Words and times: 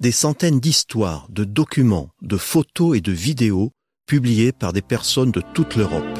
des 0.00 0.12
centaines 0.12 0.60
d'histoires, 0.60 1.26
de 1.28 1.44
documents, 1.44 2.08
de 2.22 2.38
photos 2.38 2.96
et 2.96 3.02
de 3.02 3.12
vidéos 3.12 3.72
publiés 4.06 4.50
par 4.50 4.72
des 4.72 4.80
personnes 4.80 5.30
de 5.30 5.42
toute 5.52 5.76
l'Europe. 5.76 6.18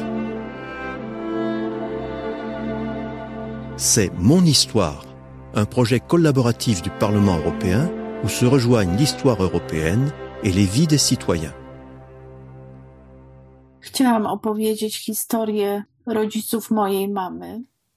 C'est 3.77 4.11
Mon 4.19 4.45
Histoire, 4.45 5.03
un 5.55 5.65
projet 5.65 5.99
collaboratif 5.99 6.83
du 6.83 6.91
Parlement 6.91 7.39
européen 7.39 7.91
où 8.23 8.29
se 8.29 8.45
rejoignent 8.45 8.95
l'histoire 8.95 9.41
européenne 9.41 10.13
et 10.43 10.51
les 10.51 10.65
vies 10.65 10.85
des 10.85 10.99
citoyens. 10.99 11.55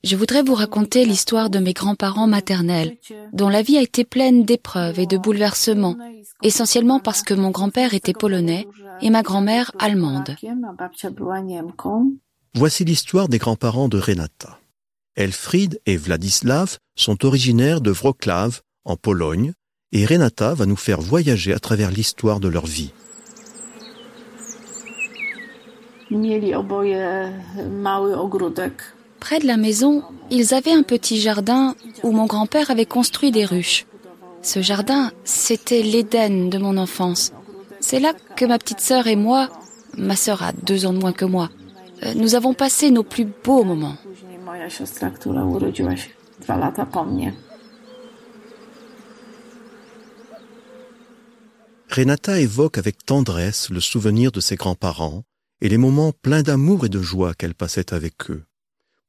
Je 0.04 0.16
voudrais 0.16 0.42
vous 0.42 0.54
raconter 0.54 1.06
l'histoire 1.06 1.48
de 1.48 1.58
mes 1.58 1.72
grands-parents 1.72 2.26
maternels, 2.26 2.98
dont 3.32 3.48
la 3.48 3.62
vie 3.62 3.78
a 3.78 3.82
été 3.82 4.04
pleine 4.04 4.44
d'épreuves 4.44 5.00
et 5.00 5.06
de 5.06 5.16
bouleversements, 5.16 5.96
essentiellement 6.42 7.00
parce 7.00 7.22
que 7.22 7.32
mon 7.32 7.50
grand-père 7.50 7.94
était 7.94 8.12
polonais 8.12 8.68
et 9.00 9.08
ma 9.08 9.22
grand-mère 9.22 9.72
allemande. 9.78 10.36
Voici 12.54 12.84
l'histoire 12.84 13.28
des 13.28 13.38
grands-parents 13.38 13.88
de 13.88 13.98
Renata. 13.98 14.58
Elfried 15.16 15.80
et 15.86 15.96
Vladislav 15.96 16.76
sont 16.96 17.24
originaires 17.24 17.80
de 17.80 17.90
Wrocław, 17.90 18.60
en 18.84 18.96
Pologne, 18.96 19.54
et 19.92 20.04
Renata 20.04 20.52
va 20.52 20.66
nous 20.66 20.76
faire 20.76 21.00
voyager 21.00 21.54
à 21.54 21.58
travers 21.58 21.90
l'histoire 21.90 22.40
de 22.40 22.48
leur 22.48 22.66
vie. 22.66 22.92
Près 29.24 29.38
de 29.38 29.46
la 29.46 29.56
maison, 29.56 30.02
ils 30.30 30.52
avaient 30.52 30.74
un 30.74 30.82
petit 30.82 31.18
jardin 31.18 31.74
où 32.02 32.12
mon 32.12 32.26
grand-père 32.26 32.70
avait 32.70 32.84
construit 32.84 33.32
des 33.32 33.46
ruches. 33.46 33.86
Ce 34.42 34.60
jardin, 34.60 35.12
c'était 35.24 35.82
l'Éden 35.82 36.50
de 36.50 36.58
mon 36.58 36.76
enfance. 36.76 37.32
C'est 37.80 38.00
là 38.00 38.12
que 38.36 38.44
ma 38.44 38.58
petite 38.58 38.80
sœur 38.80 39.06
et 39.06 39.16
moi, 39.16 39.48
ma 39.96 40.14
sœur 40.14 40.42
a 40.42 40.52
deux 40.52 40.84
ans 40.84 40.92
de 40.92 40.98
moins 40.98 41.14
que 41.14 41.24
moi, 41.24 41.48
euh, 42.02 42.12
nous 42.12 42.34
avons 42.34 42.52
passé 42.52 42.90
nos 42.90 43.02
plus 43.02 43.24
beaux 43.24 43.64
moments. 43.64 43.96
Renata 51.88 52.40
évoque 52.40 52.76
avec 52.76 53.06
tendresse 53.06 53.70
le 53.70 53.80
souvenir 53.80 54.32
de 54.32 54.40
ses 54.40 54.56
grands-parents 54.56 55.22
et 55.62 55.70
les 55.70 55.78
moments 55.78 56.12
pleins 56.12 56.42
d'amour 56.42 56.84
et 56.84 56.90
de 56.90 57.00
joie 57.00 57.32
qu'elle 57.32 57.54
passait 57.54 57.94
avec 57.94 58.30
eux. 58.30 58.44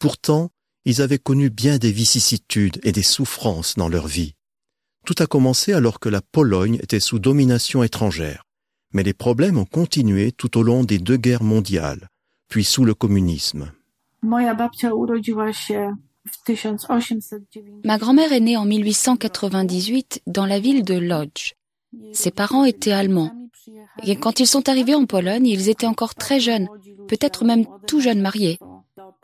Pourtant, 0.06 0.52
ils 0.86 1.02
avaient 1.02 1.18
connu 1.18 1.50
bien 1.50 1.80
des 1.80 1.92
vicissitudes 1.92 2.80
et 2.84 2.92
des 2.92 3.02
souffrances 3.02 3.74
dans 3.74 3.90
leur 3.90 4.06
vie. 4.06 4.36
Tout 5.04 5.16
a 5.18 5.26
commencé 5.26 5.74
alors 5.74 6.00
que 6.00 6.10
la 6.10 6.22
Pologne 6.22 6.76
était 6.76 7.00
sous 7.00 7.18
domination 7.18 7.82
étrangère, 7.82 8.44
mais 8.94 9.02
les 9.02 9.16
problèmes 9.16 9.58
ont 9.58 9.66
continué 9.66 10.32
tout 10.32 10.60
au 10.60 10.62
long 10.62 10.84
des 10.84 11.00
deux 11.00 11.18
guerres 11.18 11.42
mondiales, 11.42 12.08
puis 12.50 12.64
sous 12.64 12.86
le 12.86 12.94
communisme. 12.94 13.72
Ma 14.22 14.54
grand-mère 17.98 18.32
est 18.32 18.42
née 18.42 18.58
en 18.58 18.66
1898 18.66 20.22
dans 20.28 20.46
la 20.46 20.60
ville 20.60 20.84
de 20.84 21.00
Lodz. 21.00 21.54
Ses 22.14 22.30
parents 22.30 22.64
étaient 22.64 22.92
allemands. 22.92 23.50
Et 24.04 24.18
quand 24.18 24.40
ils 24.40 24.46
sont 24.46 24.70
arrivés 24.70 24.94
en 24.94 25.08
Pologne, 25.08 25.48
ils 25.48 25.68
étaient 25.68 25.88
encore 25.88 26.14
très 26.14 26.40
jeunes, 26.40 26.68
peut-être 27.08 27.44
même 27.44 27.66
tout 27.88 28.02
jeunes 28.02 28.22
mariés. 28.22 28.60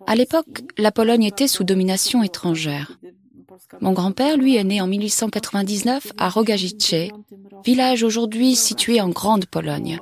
À 0.08 0.16
l'époque, 0.16 0.64
la 0.78 0.92
Pologne 0.92 1.24
était 1.24 1.48
sous 1.48 1.64
domination 1.64 2.24
étrangère. 2.24 3.00
Mon 3.80 3.94
grand-père, 3.94 4.38
lui, 4.38 4.56
est 4.58 4.64
né 4.64 4.82
en 4.82 4.88
1899 4.88 6.14
à 6.18 6.30
Rogajice, 6.30 7.12
village 7.66 8.04
aujourd'hui 8.04 8.56
situé 8.56 9.02
en 9.02 9.10
Grande 9.10 9.46
Pologne. 9.46 10.00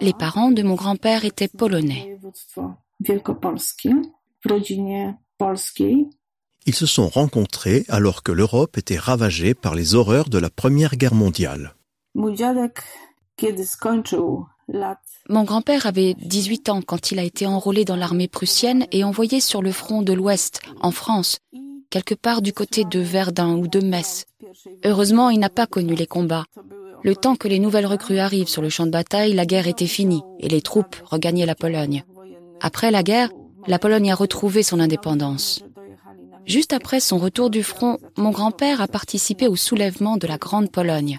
Les 0.00 0.12
parents 0.12 0.50
de 0.50 0.62
mon 0.62 0.74
grand-père 0.74 1.24
étaient 1.24 1.48
polonais. 1.48 2.18
Ils 6.64 6.74
se 6.74 6.86
sont 6.86 7.08
rencontrés 7.08 7.84
alors 7.88 8.22
que 8.22 8.32
l'Europe 8.32 8.78
était 8.78 8.98
ravagée 8.98 9.54
par 9.54 9.74
les 9.74 9.94
horreurs 9.94 10.28
de 10.28 10.38
la 10.38 10.50
Première 10.50 10.96
Guerre 10.96 11.14
mondiale. 11.14 11.74
Mon 15.28 15.44
grand-père 15.44 15.86
avait 15.86 16.14
18 16.14 16.68
ans 16.68 16.82
quand 16.82 17.10
il 17.10 17.18
a 17.18 17.24
été 17.24 17.46
enrôlé 17.46 17.84
dans 17.84 17.96
l'armée 17.96 18.28
prussienne 18.28 18.86
et 18.92 19.04
envoyé 19.04 19.40
sur 19.40 19.62
le 19.62 19.72
front 19.72 20.02
de 20.02 20.12
l'Ouest, 20.12 20.60
en 20.80 20.90
France, 20.90 21.38
quelque 21.90 22.14
part 22.14 22.42
du 22.42 22.52
côté 22.52 22.84
de 22.84 23.00
Verdun 23.00 23.54
ou 23.54 23.68
de 23.68 23.80
Metz. 23.80 24.24
Heureusement, 24.84 25.30
il 25.30 25.38
n'a 25.38 25.50
pas 25.50 25.66
connu 25.66 25.94
les 25.94 26.06
combats. 26.06 26.44
Le 27.04 27.16
temps 27.16 27.36
que 27.36 27.48
les 27.48 27.58
nouvelles 27.58 27.86
recrues 27.86 28.18
arrivent 28.18 28.48
sur 28.48 28.62
le 28.62 28.68
champ 28.68 28.86
de 28.86 28.90
bataille, 28.90 29.34
la 29.34 29.46
guerre 29.46 29.66
était 29.66 29.86
finie 29.86 30.22
et 30.38 30.48
les 30.48 30.62
troupes 30.62 30.96
regagnaient 31.04 31.46
la 31.46 31.54
Pologne. 31.54 32.04
Après 32.60 32.90
la 32.90 33.02
guerre, 33.02 33.30
la 33.66 33.78
Pologne 33.78 34.10
a 34.10 34.14
retrouvé 34.14 34.62
son 34.62 34.80
indépendance. 34.80 35.62
Juste 36.44 36.72
après 36.72 37.00
son 37.00 37.18
retour 37.18 37.50
du 37.50 37.62
front, 37.62 37.98
mon 38.16 38.30
grand-père 38.30 38.80
a 38.80 38.88
participé 38.88 39.46
au 39.46 39.56
soulèvement 39.56 40.16
de 40.16 40.26
la 40.26 40.38
Grande 40.38 40.70
Pologne. 40.70 41.18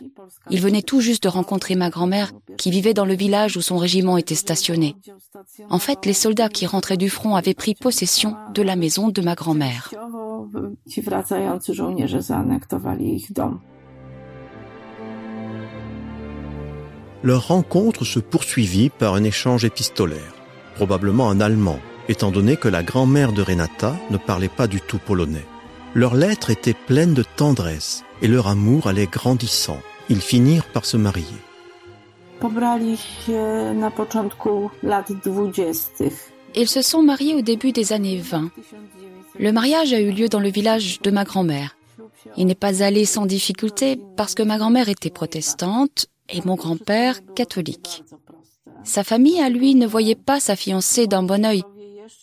Il 0.50 0.60
venait 0.60 0.82
tout 0.82 1.00
juste 1.00 1.24
de 1.24 1.30
rencontrer 1.30 1.76
ma 1.76 1.90
grand-mère 1.90 2.32
qui 2.58 2.72
vivait 2.72 2.94
dans 2.94 3.06
le 3.06 3.16
village 3.16 3.58
où 3.58 3.62
son 3.62 3.78
régiment 3.78 4.18
était 4.18 4.36
stationné. 4.36 4.96
En 5.70 5.80
fait, 5.80 6.06
les 6.06 6.14
soldats 6.14 6.50
qui 6.50 6.66
rentraient 6.66 6.98
du 6.98 7.10
front 7.10 7.36
avaient 7.36 7.54
pris 7.54 7.76
possession 7.76 8.36
de 8.54 8.62
la 8.62 8.76
maison 8.76 9.10
de 9.10 9.22
ma 9.22 9.36
grand-mère. 9.36 9.92
Leur 17.24 17.48
rencontre 17.48 18.04
se 18.04 18.20
poursuivit 18.20 18.90
par 18.90 19.14
un 19.14 19.24
échange 19.24 19.64
épistolaire, 19.64 20.36
probablement 20.76 21.28
en 21.28 21.40
allemand, 21.40 21.80
étant 22.10 22.32
donné 22.32 22.58
que 22.58 22.68
la 22.68 22.84
grand-mère 22.84 23.32
de 23.32 23.42
Renata 23.42 23.96
ne 24.10 24.18
parlait 24.18 24.50
pas 24.50 24.68
du 24.68 24.82
tout 24.82 25.00
polonais. 25.00 25.46
Leurs 25.96 26.16
lettres 26.16 26.50
étaient 26.50 26.74
pleines 26.74 27.14
de 27.14 27.24
tendresse 27.24 28.04
et 28.22 28.28
leur 28.28 28.48
amour 28.48 28.88
allait 28.88 29.08
grandissant. 29.08 29.80
Ils 30.10 30.22
finirent 30.22 30.66
par 30.66 30.86
se 30.86 30.98
marier. 30.98 31.24
Ils 36.56 36.68
se 36.68 36.82
sont 36.82 37.02
mariés 37.02 37.36
au 37.36 37.42
début 37.42 37.72
des 37.72 37.94
années 37.94 38.18
20. 38.18 38.52
Le 39.40 39.52
mariage 39.52 39.94
a 39.94 40.00
eu 40.00 40.12
lieu 40.12 40.28
dans 40.28 40.40
le 40.40 40.50
village 40.50 41.02
de 41.02 41.12
ma 41.12 41.24
grand-mère. 41.24 41.76
Il 42.38 42.46
n'est 42.46 42.56
pas 42.56 42.84
allé 42.84 43.06
sans 43.06 43.26
difficulté 43.26 44.00
parce 44.18 44.36
que 44.36 44.44
ma 44.44 44.58
grand-mère 44.58 44.90
était 44.90 45.10
protestante 45.10 46.08
et 46.30 46.42
mon 46.46 46.56
grand-père 46.56 47.20
catholique. 47.36 48.04
Sa 48.84 49.04
famille, 49.04 49.40
à 49.42 49.50
lui, 49.50 49.76
ne 49.76 49.88
voyait 49.88 50.16
pas 50.16 50.40
sa 50.40 50.56
fiancée 50.56 51.08
d'un 51.08 51.24
bon 51.24 51.46
œil 51.46 51.64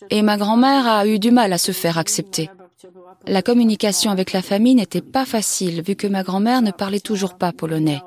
et 0.09 0.21
ma 0.21 0.37
grand-mère 0.37 0.87
a 0.87 1.07
eu 1.07 1.19
du 1.19 1.31
mal 1.31 1.53
à 1.53 1.57
se 1.57 1.71
faire 1.71 1.97
accepter. 1.97 2.49
La 3.27 3.41
communication 3.41 4.11
avec 4.11 4.33
la 4.33 4.41
famille 4.41 4.75
n'était 4.75 5.01
pas 5.01 5.25
facile 5.25 5.81
vu 5.81 5.95
que 5.95 6.07
ma 6.07 6.23
grand-mère 6.23 6.61
ne 6.61 6.71
parlait 6.71 6.99
toujours 6.99 7.37
pas 7.37 7.51
polonais. 7.51 8.01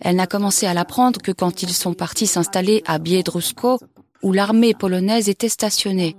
Elle 0.00 0.16
n'a 0.16 0.26
commencé 0.26 0.66
à 0.66 0.74
l'apprendre 0.74 1.20
que 1.20 1.32
quand 1.32 1.62
ils 1.62 1.72
sont 1.72 1.94
partis 1.94 2.26
s'installer 2.26 2.82
à 2.86 2.98
Biedrusko, 2.98 3.78
où 4.22 4.32
l'armée 4.32 4.74
polonaise 4.74 5.28
était 5.28 5.48
stationnée, 5.48 6.16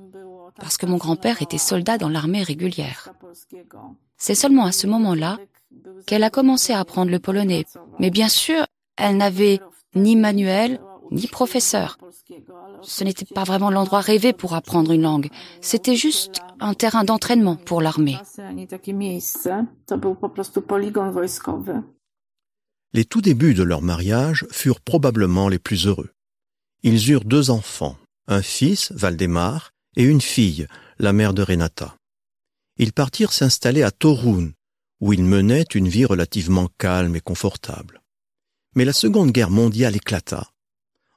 parce 0.59 0.78
que 0.78 0.86
mon 0.86 0.97
grand-père 0.97 1.41
était 1.41 1.58
soldat 1.58 1.97
dans 1.97 2.09
l'armée 2.09 2.44
régulière. 2.44 3.09
C'est 4.18 4.36
seulement 4.36 4.66
à 4.66 4.72
ce 4.72 4.88
moment-là 4.88 5.38
qu'elle 6.06 6.24
a 6.24 6.30
commencé 6.30 6.74
à 6.74 6.80
apprendre 6.80 7.12
le 7.12 7.19
polonais, 7.19 7.66
mais 8.00 8.09
bien 8.09 8.30
sûr, 8.30 8.66
elle 8.97 9.18
n'avait 9.18 9.59
ni 9.96 10.16
manuel 10.16 10.80
ni 11.12 11.28
professeur. 11.28 11.97
Ce 12.81 13.03
n'était 13.03 13.25
pas 13.25 13.44
vraiment 13.44 13.69
l'endroit 13.69 14.00
rêvé 14.00 14.34
pour 14.34 14.53
apprendre 14.53 14.92
une 14.92 15.03
langue. 15.03 15.30
C'était 15.62 15.96
juste 15.96 16.42
un 16.59 16.74
terrain 16.74 17.03
d'entraînement 17.03 17.56
pour 17.56 17.81
l'armée. 17.81 18.18
Les 22.95 23.03
tout 23.03 23.19
débuts 23.19 23.56
de 23.56 23.63
leur 23.63 23.81
mariage 23.81 24.45
furent 24.51 24.80
probablement 24.80 25.50
les 25.50 25.59
plus 25.59 25.86
heureux. 25.86 26.12
Ils 26.81 27.12
eurent 27.12 27.25
deux 27.25 27.50
enfants, 27.50 27.97
un 28.30 28.42
fils, 28.42 28.94
Valdemar, 28.94 29.71
et 29.97 30.03
une 30.03 30.21
fille, 30.21 30.65
la 30.97 31.12
mère 31.12 31.33
de 31.33 31.42
Renata. 31.42 31.97
Ils 32.77 32.94
partirent 32.94 33.33
s'installer 33.33 33.83
à 33.83 33.92
Torun, 33.92 34.51
où 35.01 35.12
ils 35.12 35.25
menaient 35.25 35.65
une 35.75 35.89
vie 35.89 36.06
relativement 36.06 36.69
calme 36.77 37.18
et 37.18 37.19
confortable. 37.19 38.01
Mais 38.75 38.86
la 38.86 38.94
Seconde 38.94 39.31
Guerre 39.31 39.51
mondiale 39.51 39.97
éclata. 39.97 40.47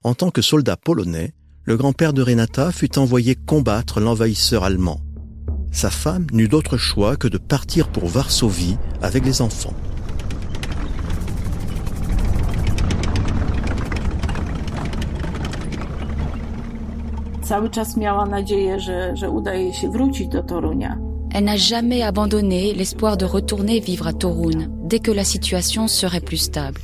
En 0.03 0.15
tant 0.15 0.33
que 0.33 0.43
soldat 0.43 0.77
polonais, 0.77 1.33
le 1.63 1.77
grand-père 1.77 2.13
de 2.13 2.23
Renata 2.23 2.73
fut 2.73 2.99
envoyé 2.99 3.37
combattre 3.37 4.01
l'envahisseur 4.01 4.65
allemand. 4.65 5.01
Sa 5.71 5.91
femme 5.91 6.27
n'eut 6.33 6.49
d'autre 6.49 6.77
choix 6.77 7.17
que 7.17 7.29
de 7.29 7.39
partir 7.39 7.87
pour 7.93 8.09
Varsovie 8.09 8.77
avec 9.01 9.25
les 9.25 9.43
enfants. 9.43 9.77
Elle 21.33 21.45
n'a 21.45 21.57
jamais 21.57 22.03
abandonné 22.03 22.75
l'espoir 22.75 23.17
de 23.17 23.25
retourner 23.25 23.81
vivre 23.81 24.07
à 24.07 24.13
Torun 24.13 24.67
dès 24.83 24.99
que 24.99 25.11
la 25.11 25.25
situation 25.25 25.89
serait 25.89 26.21
plus 26.21 26.37
stable. 26.37 26.83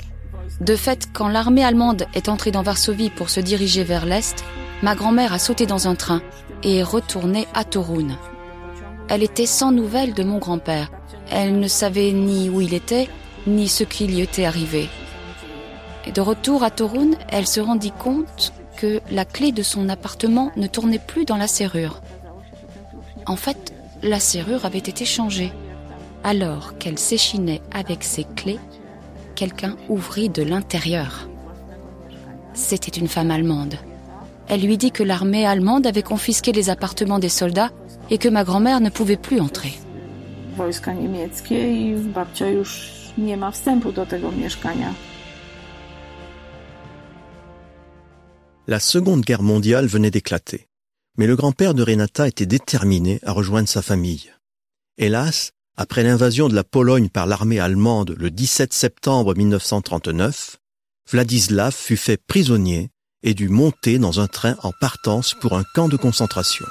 De 0.62 0.75
fait, 0.75 1.08
quand 1.12 1.28
l'armée 1.28 1.64
allemande 1.64 2.06
est 2.14 2.31
entrée 2.31 2.50
dans 2.50 2.62
Varsovie 2.62 3.11
pour 3.11 3.28
se 3.28 3.40
diriger 3.40 3.84
vers 3.84 4.06
l'Est, 4.06 4.43
ma 4.82 4.94
grand-mère 4.94 5.34
a 5.34 5.38
sauté 5.38 5.66
dans 5.66 5.87
un 5.87 5.96
train 5.96 6.22
et 6.62 6.78
est 6.78 6.82
retournée 6.82 7.46
à 7.52 7.64
Torun. 7.64 8.17
Elle 9.08 9.22
était 9.22 9.44
sans 9.44 9.70
nouvelles 9.70 10.14
de 10.14 10.25
mon 10.25 10.38
grand-père. 10.38 10.90
Elle 11.31 11.58
ne 11.58 11.69
savait 11.69 12.12
ni 12.12 12.49
où 12.49 12.62
il 12.62 12.72
était, 12.72 13.10
ni 13.46 13.69
ce 13.69 13.84
qui 13.84 14.06
lui 14.06 14.20
était 14.20 14.46
arrivé. 14.46 14.88
Et 16.06 16.12
de 16.12 16.22
retour 16.22 16.62
à 16.62 16.70
Torun, 16.70 17.10
elle 17.28 17.46
se 17.46 17.60
rendit 17.60 17.93
compte 17.93 18.55
que 18.76 19.00
la 19.11 19.25
clé 19.25 19.53
de 19.53 19.62
son 19.62 19.88
appartement 19.88 20.53
ne 20.56 20.67
tournait 20.67 20.99
plus 20.99 21.25
dans 21.25 21.37
la 21.37 21.47
serrure. 21.47 22.00
En 23.26 23.37
fait, 23.37 23.73
la 24.03 24.21
serrure 24.21 24.65
avait 24.65 24.79
été 24.79 25.05
changée. 25.05 25.53
Alors 26.23 26.79
qu'elle 26.79 26.99
s'échinait 26.99 27.62
avec 27.73 28.05
ses 28.05 28.25
clés, 28.25 28.59
quelqu'un 29.35 29.76
ouvrit 29.88 30.29
de 30.29 30.43
l'intérieur. 30.43 31.29
C'était 32.55 32.99
une 32.99 33.09
femme 33.09 33.31
allemande. 33.31 33.75
Elle 34.49 34.61
lui 34.61 34.77
dit 34.77 34.91
que 34.91 35.03
l'armée 35.03 35.47
allemande 35.47 35.87
avait 35.87 36.03
confisqué 36.03 36.53
les 36.53 36.70
appartements 36.70 37.19
des 37.19 37.29
soldats 37.29 37.70
et 38.11 38.19
que 38.19 38.29
ma 38.29 38.44
grand-mère 38.44 38.81
ne 38.81 38.91
pouvait 38.91 39.17
plus 39.17 39.41
entrer. 39.41 39.73
La 48.66 48.81
Seconde 48.81 49.20
Guerre 49.20 49.43
mondiale 49.43 49.87
venait 49.87 50.11
d'éclater, 50.11 50.69
mais 51.19 51.26
le 51.26 51.37
grand-père 51.37 51.75
de 51.75 51.82
Renata 51.82 52.26
était 52.26 52.46
déterminé 52.46 53.20
à 53.22 53.32
rejoindre 53.32 53.69
sa 53.69 53.82
famille. 53.82 54.32
Hélas, 54.96 55.52
après 55.76 56.02
l'invasion 56.02 56.49
de 56.49 56.55
la 56.55 56.64
Pologne 56.64 57.11
par 57.11 57.26
l'armée 57.26 57.61
allemande 57.61 58.14
le 58.16 58.31
17 58.31 58.72
septembre 58.72 59.34
1939, 59.34 60.56
Vladislav 61.11 61.75
fut 61.75 61.99
fait 61.99 62.16
prisonnier 62.16 62.88
et 63.22 63.34
dut 63.34 63.50
monter 63.50 63.99
dans 63.99 64.20
un 64.20 64.28
train 64.28 64.56
en 64.62 64.72
partance 64.81 65.34
pour 65.43 65.58
un 65.58 65.64
camp 65.75 65.88
de 65.88 65.99
concentration. 65.99 66.64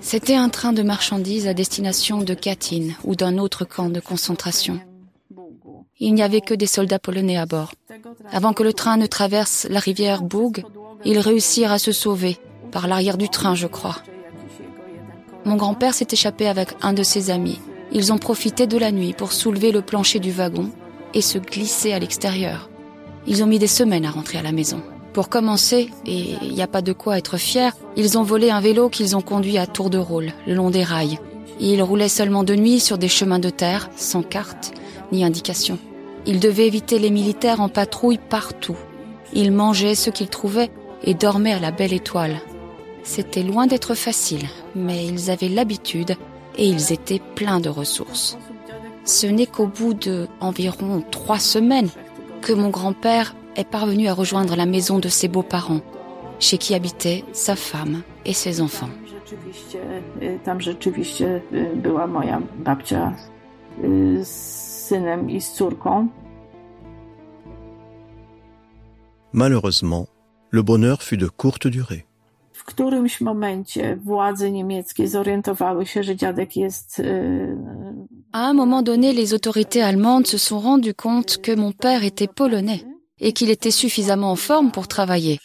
C'était 0.00 0.34
un 0.34 0.48
train 0.48 0.72
de 0.72 0.82
marchandises 0.82 1.46
à 1.46 1.54
destination 1.54 2.22
de 2.22 2.34
Katyn 2.34 2.88
ou 3.04 3.14
d'un 3.14 3.38
autre 3.38 3.64
camp 3.64 3.88
de 3.88 4.00
concentration. 4.00 4.80
Il 5.98 6.14
n'y 6.14 6.22
avait 6.22 6.40
que 6.40 6.54
des 6.54 6.66
soldats 6.66 6.98
polonais 6.98 7.36
à 7.36 7.46
bord. 7.46 7.72
Avant 8.32 8.52
que 8.52 8.62
le 8.62 8.72
train 8.72 8.96
ne 8.96 9.06
traverse 9.06 9.66
la 9.70 9.80
rivière 9.80 10.22
Bug, 10.22 10.64
ils 11.04 11.18
réussirent 11.18 11.72
à 11.72 11.78
se 11.78 11.92
sauver, 11.92 12.38
par 12.72 12.88
l'arrière 12.88 13.18
du 13.18 13.28
train, 13.28 13.54
je 13.54 13.66
crois. 13.66 13.96
Mon 15.44 15.56
grand-père 15.56 15.94
s'est 15.94 16.08
échappé 16.10 16.48
avec 16.48 16.70
un 16.82 16.94
de 16.94 17.02
ses 17.02 17.30
amis. 17.30 17.60
Ils 17.92 18.12
ont 18.12 18.18
profité 18.18 18.66
de 18.66 18.78
la 18.78 18.92
nuit 18.92 19.12
pour 19.12 19.32
soulever 19.32 19.72
le 19.72 19.82
plancher 19.82 20.20
du 20.20 20.30
wagon 20.30 20.70
et 21.14 21.20
se 21.20 21.38
glisser 21.38 21.92
à 21.92 21.98
l'extérieur. 21.98 22.69
Ils 23.30 23.44
ont 23.44 23.46
mis 23.46 23.60
des 23.60 23.68
semaines 23.68 24.04
à 24.06 24.10
rentrer 24.10 24.38
à 24.38 24.42
la 24.42 24.50
maison. 24.50 24.82
Pour 25.12 25.28
commencer, 25.28 25.90
et 26.04 26.34
il 26.42 26.52
n'y 26.52 26.62
a 26.62 26.66
pas 26.66 26.82
de 26.82 26.92
quoi 26.92 27.16
être 27.16 27.36
fier, 27.36 27.76
ils 27.94 28.18
ont 28.18 28.24
volé 28.24 28.50
un 28.50 28.60
vélo 28.60 28.88
qu'ils 28.88 29.14
ont 29.14 29.20
conduit 29.20 29.56
à 29.56 29.68
tour 29.68 29.88
de 29.88 29.98
rôle, 29.98 30.32
le 30.48 30.54
long 30.54 30.70
des 30.70 30.82
rails. 30.82 31.20
Ils 31.60 31.80
roulaient 31.80 32.08
seulement 32.08 32.42
de 32.42 32.56
nuit 32.56 32.80
sur 32.80 32.98
des 32.98 33.06
chemins 33.06 33.38
de 33.38 33.48
terre, 33.48 33.88
sans 33.96 34.24
carte 34.24 34.72
ni 35.12 35.24
indication. 35.24 35.78
Ils 36.26 36.40
devaient 36.40 36.66
éviter 36.66 36.98
les 36.98 37.10
militaires 37.10 37.60
en 37.60 37.68
patrouille 37.68 38.18
partout. 38.18 38.76
Ils 39.32 39.52
mangeaient 39.52 39.94
ce 39.94 40.10
qu'ils 40.10 40.28
trouvaient 40.28 40.72
et 41.04 41.14
dormaient 41.14 41.52
à 41.52 41.60
la 41.60 41.70
belle 41.70 41.92
étoile. 41.92 42.40
C'était 43.04 43.44
loin 43.44 43.68
d'être 43.68 43.94
facile, 43.94 44.48
mais 44.74 45.06
ils 45.06 45.30
avaient 45.30 45.48
l'habitude 45.48 46.16
et 46.58 46.66
ils 46.66 46.92
étaient 46.92 47.22
pleins 47.36 47.60
de 47.60 47.68
ressources. 47.68 48.36
Ce 49.04 49.28
n'est 49.28 49.46
qu'au 49.46 49.68
bout 49.68 49.94
de 49.94 50.26
environ 50.40 51.04
trois 51.12 51.38
semaines 51.38 51.90
que 52.40 52.52
mon 52.52 52.70
grand-père 52.70 53.34
est 53.56 53.68
parvenu 53.68 54.08
à 54.08 54.14
rejoindre 54.14 54.56
la 54.56 54.66
maison 54.66 54.98
de 54.98 55.08
ses 55.08 55.28
beaux-parents, 55.28 55.80
chez 56.38 56.58
qui 56.58 56.74
habitaient 56.74 57.24
sa 57.32 57.56
femme 57.56 58.02
et 58.24 58.32
ses 58.32 58.60
enfants. 58.60 58.88
Malheureusement, 69.32 70.08
le 70.50 70.62
bonheur 70.62 71.02
fut 71.02 71.16
de 71.16 71.28
courte 71.28 71.68
durée. 71.68 72.06
À 78.32 78.46
un 78.46 78.52
moment 78.52 78.82
donné, 78.82 79.12
les 79.12 79.34
autorités 79.34 79.82
allemandes 79.82 80.26
se 80.26 80.38
sont 80.38 80.60
rendues 80.60 80.94
compte 80.94 81.38
que 81.38 81.54
mon 81.54 81.72
père 81.72 82.04
était 82.04 82.28
polonais 82.28 82.84
et 83.18 83.32
qu'il 83.32 83.50
était 83.50 83.72
suffisamment 83.72 84.30
en 84.30 84.36
forme 84.36 84.70
pour 84.70 84.86
travailler. 84.86 85.40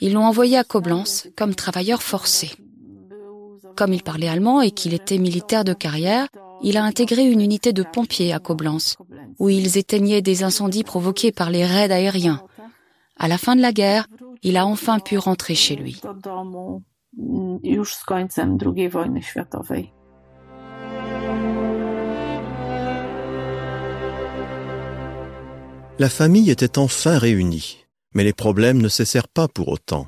Ils 0.00 0.12
l'ont 0.12 0.26
envoyé 0.26 0.58
à 0.58 0.64
Coblence 0.64 1.28
comme 1.36 1.54
travailleur 1.54 2.02
forcé. 2.02 2.50
Comme 3.74 3.94
il 3.94 4.02
parlait 4.02 4.28
allemand 4.28 4.60
et 4.60 4.70
qu'il 4.70 4.92
était 4.92 5.18
militaire 5.18 5.64
de 5.64 5.72
carrière, 5.72 6.28
il 6.62 6.76
a 6.76 6.84
intégré 6.84 7.24
une 7.24 7.40
unité 7.40 7.72
de 7.72 7.82
pompiers 7.82 8.32
à 8.32 8.38
Coblence, 8.38 8.96
où 9.38 9.48
ils 9.48 9.78
éteignaient 9.78 10.22
des 10.22 10.42
incendies 10.42 10.84
provoqués 10.84 11.32
par 11.32 11.50
les 11.50 11.64
raids 11.64 11.90
aériens. 11.90 12.42
À 13.16 13.28
la 13.28 13.38
fin 13.38 13.56
de 13.56 13.62
la 13.62 13.72
guerre, 13.72 14.08
il 14.42 14.56
a 14.56 14.66
enfin 14.66 14.98
pu 14.98 15.16
rentrer 15.16 15.54
chez 15.54 15.76
lui. 15.76 16.00
La 26.00 26.08
famille 26.08 26.48
était 26.48 26.78
enfin 26.78 27.18
réunie, 27.18 27.84
mais 28.14 28.22
les 28.22 28.32
problèmes 28.32 28.80
ne 28.80 28.88
cessèrent 28.88 29.26
pas 29.26 29.48
pour 29.48 29.66
autant. 29.66 30.06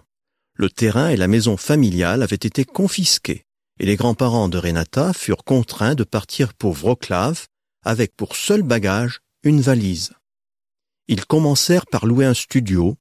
Le 0.54 0.70
terrain 0.70 1.08
et 1.08 1.16
la 1.16 1.26
maison 1.26 1.56
familiale 1.56 2.22
avaient 2.22 2.37
été 2.37 2.64
confisqués, 2.64 3.44
et 3.81 3.87
les 3.87 3.96
grands-parents 3.96 4.48
de 4.48 4.56
Renata 4.56 5.12
furent 5.12 5.42
contraints 5.42 5.96
de 5.96 6.04
partir 6.04 6.54
pour 6.54 6.76
Wroclaw 6.76 7.34
avec 7.84 8.14
pour 8.14 8.37
seul 8.37 8.62
bagage 8.62 9.19
une 9.42 9.60
valise. 9.60 10.12
Ils 11.08 11.26
commencèrent 11.26 11.87
par 11.87 12.06
louer 12.06 12.25
un 12.25 12.34
studio. 12.34 12.96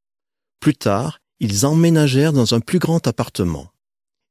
Plus 0.60 0.74
tard, 0.74 1.20
ils 1.40 1.68
emménagèrent 1.68 2.34
dans 2.34 2.56
un 2.56 2.60
plus 2.60 2.80
grand 2.80 3.06
appartement. 3.06 3.68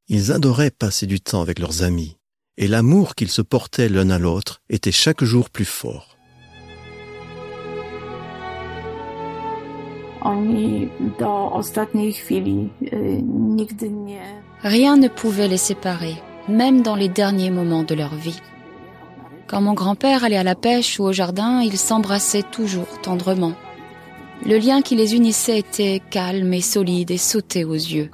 Ils 0.08 0.32
adoraient 0.32 0.72
passer 0.72 1.06
du 1.06 1.20
temps 1.20 1.42
avec 1.42 1.60
leurs 1.60 1.84
amis, 1.84 2.16
et 2.56 2.66
l'amour 2.66 3.14
qu'ils 3.14 3.30
se 3.30 3.42
portaient 3.42 3.88
l'un 3.88 4.10
à 4.10 4.18
l'autre 4.18 4.62
était 4.68 4.90
chaque 4.90 5.22
jour 5.22 5.48
plus 5.48 5.64
fort. 5.64 6.17
Rien 14.62 14.96
ne 14.96 15.08
pouvait 15.08 15.48
les 15.48 15.56
séparer, 15.56 16.16
même 16.48 16.82
dans 16.82 16.96
les 16.96 17.08
derniers 17.08 17.50
moments 17.50 17.82
de 17.82 17.94
leur 17.94 18.14
vie. 18.14 18.40
Quand 19.46 19.62
mon 19.62 19.72
grand-père 19.72 20.24
allait 20.24 20.36
à 20.36 20.42
la 20.42 20.54
pêche 20.54 21.00
ou 21.00 21.04
au 21.04 21.12
jardin, 21.12 21.62
ils 21.62 21.78
s'embrassaient 21.78 22.42
toujours 22.42 23.00
tendrement. 23.00 23.54
Le 24.44 24.58
lien 24.58 24.82
qui 24.82 24.94
les 24.96 25.14
unissait 25.14 25.58
était 25.58 26.02
calme 26.10 26.52
et 26.52 26.60
solide 26.60 27.10
et 27.10 27.16
sautait 27.16 27.64
aux 27.64 27.72
yeux. 27.72 28.10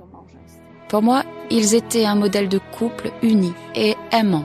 Pour 0.89 1.03
moi, 1.03 1.25
ils 1.51 1.75
étaient 1.75 2.07
un 2.07 2.15
modèle 2.15 2.49
de 2.49 2.61
couple 2.79 3.11
uni 3.23 3.53
et 3.75 3.97
aimant. 4.13 4.45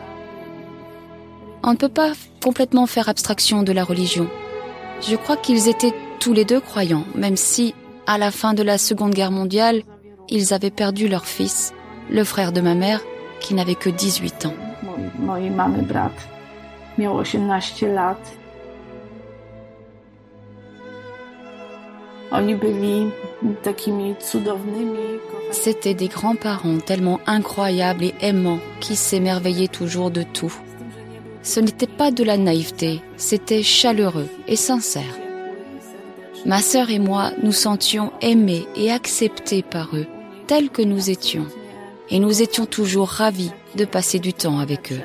On 1.64 1.72
ne 1.72 1.78
peut 1.78 1.90
pas 1.90 2.14
complètement 2.44 2.88
faire 2.88 3.10
abstraction 3.10 3.64
de 3.64 3.72
la 3.72 3.84
religion. 3.84 4.28
Je 5.02 5.16
crois 5.16 5.38
qu'ils 5.38 5.68
étaient 5.68 5.94
tous 6.20 6.34
les 6.34 6.46
deux 6.46 6.60
croyants, 6.60 7.06
même 7.16 7.38
si, 7.38 7.74
à 8.06 8.18
la 8.18 8.32
fin 8.32 8.54
de 8.54 8.62
la 8.62 8.78
Seconde 8.78 9.14
Guerre 9.14 9.32
mondiale, 9.32 9.82
ils 10.28 10.54
avaient 10.54 10.70
perdu 10.70 11.08
leur 11.08 11.26
fils, 11.26 11.74
le 12.10 12.24
frère 12.24 12.52
de 12.52 12.62
ma 12.62 12.76
mère, 12.76 13.02
qui 13.40 13.54
n'avait 13.54 13.76
que 13.76 13.90
18 13.90 14.46
ans. 14.48 14.54
C'étaient 25.52 25.94
des 25.96 26.10
grands-parents 26.10 26.80
tellement 26.80 27.20
incroyables 27.26 28.04
et 28.04 28.14
aimants 28.22 28.60
qui 28.82 28.96
s'émerveillaient 28.96 29.68
toujours 29.68 30.12
de 30.12 30.24
tout. 30.24 30.54
Ce 31.42 31.60
n'était 31.60 31.88
pas 31.88 32.12
de 32.12 32.24
la 32.24 32.38
naïveté, 32.38 33.02
c'était 33.18 33.64
chaleureux 33.64 34.28
et 34.48 34.58
sincère. 34.58 35.29
Ma 36.46 36.62
sœur 36.62 36.90
et 36.90 37.00
moi 37.00 37.32
nous 37.44 37.52
sentions 37.52 38.12
aimés 38.22 38.66
et 38.76 38.92
acceptés 38.92 39.62
par 39.62 39.90
eux, 39.94 40.08
tels 40.48 40.70
que 40.70 40.82
nous 40.82 41.10
étions, 41.10 41.46
et 42.10 42.20
nous 42.20 42.42
étions 42.42 42.66
toujours 42.66 43.10
ravis 43.10 43.52
de 43.76 43.86
passer 43.86 44.20
du 44.20 44.34
temps 44.34 44.60
avec 44.60 44.92
eux. 44.92 45.02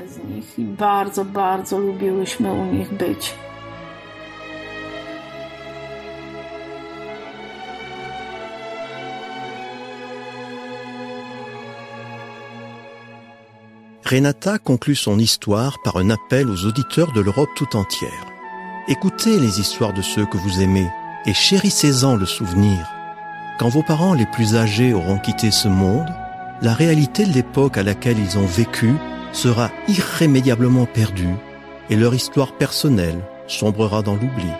Renata 14.04 14.58
conclut 14.58 14.94
son 14.94 15.18
histoire 15.18 15.78
par 15.82 15.96
un 15.96 16.10
appel 16.10 16.48
aux 16.48 16.66
auditeurs 16.66 17.12
de 17.12 17.20
l'Europe 17.20 17.48
tout 17.56 17.74
entière. 17.74 18.26
Écoutez 18.86 19.40
les 19.40 19.60
histoires 19.60 19.94
de 19.94 20.02
ceux 20.02 20.26
que 20.26 20.36
vous 20.36 20.60
aimez 20.60 20.86
et 21.26 21.34
chérissez-en 21.34 22.16
le 22.16 22.26
souvenir. 22.26 22.90
Quand 23.58 23.68
vos 23.68 23.82
parents 23.82 24.14
les 24.14 24.26
plus 24.26 24.56
âgés 24.56 24.92
auront 24.92 25.18
quitté 25.18 25.50
ce 25.50 25.68
monde, 25.68 26.12
la 26.60 26.74
réalité 26.74 27.24
de 27.24 27.32
l'époque 27.32 27.78
à 27.78 27.82
laquelle 27.82 28.18
ils 28.18 28.38
ont 28.38 28.46
vécu 28.46 28.94
sera 29.32 29.70
irrémédiablement 29.88 30.86
perdue 30.86 31.34
et 31.90 31.96
leur 31.96 32.14
histoire 32.14 32.52
personnelle 32.56 33.20
sombrera 33.46 34.02
dans 34.02 34.14
l'oubli. 34.14 34.50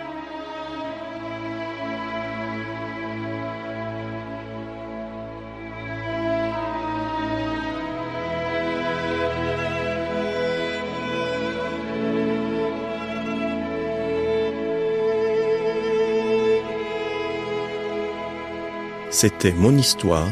C'était 19.15 19.53
Mon 19.53 19.77
Histoire, 19.77 20.29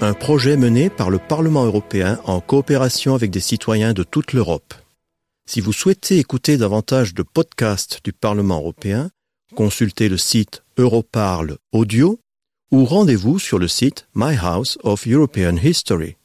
un 0.00 0.14
projet 0.14 0.56
mené 0.56 0.88
par 0.88 1.10
le 1.10 1.18
Parlement 1.18 1.66
européen 1.66 2.18
en 2.24 2.40
coopération 2.40 3.14
avec 3.14 3.30
des 3.30 3.40
citoyens 3.40 3.92
de 3.92 4.04
toute 4.04 4.32
l'Europe. 4.32 4.72
Si 5.46 5.60
vous 5.60 5.74
souhaitez 5.74 6.16
écouter 6.16 6.56
davantage 6.56 7.12
de 7.12 7.22
podcasts 7.22 8.00
du 8.04 8.14
Parlement 8.14 8.56
européen, 8.56 9.10
consultez 9.54 10.08
le 10.08 10.16
site 10.16 10.62
Europarle 10.78 11.58
Audio 11.72 12.18
ou 12.72 12.86
rendez-vous 12.86 13.38
sur 13.38 13.58
le 13.58 13.68
site 13.68 14.08
My 14.14 14.34
House 14.40 14.78
of 14.82 15.06
European 15.06 15.56
History. 15.62 16.16